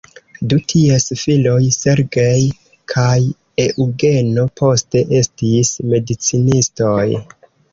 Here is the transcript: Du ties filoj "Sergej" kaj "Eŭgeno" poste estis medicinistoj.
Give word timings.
Du 0.51 0.57
ties 0.71 1.03
filoj 1.23 1.67
"Sergej" 1.75 2.47
kaj 2.93 3.19
"Eŭgeno" 3.67 4.47
poste 4.63 5.05
estis 5.21 5.73
medicinistoj. 5.93 6.99